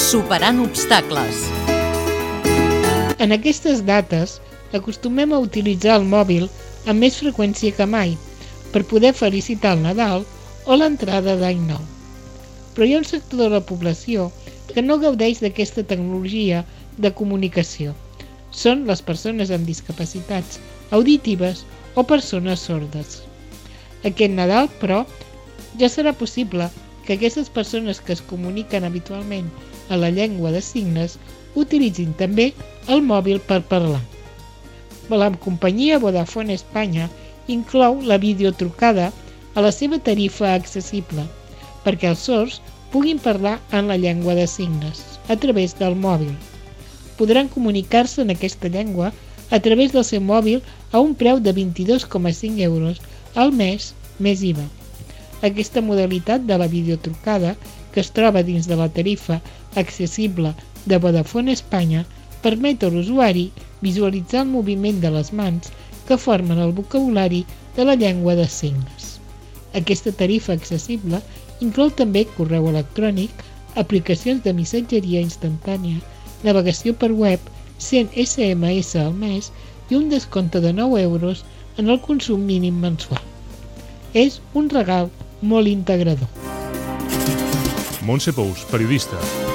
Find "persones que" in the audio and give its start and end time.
27.52-28.16